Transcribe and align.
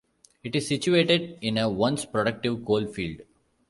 It 0.43 0.55
is 0.55 0.67
situated 0.67 1.37
in 1.43 1.59
a 1.59 1.69
once 1.69 2.05
productive 2.05 2.65
coal 2.65 2.87
field. 2.87 3.21